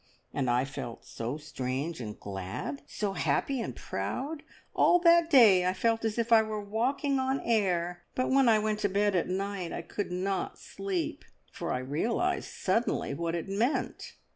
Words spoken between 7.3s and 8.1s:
air,